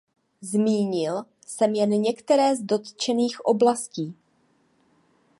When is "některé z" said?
1.89-2.59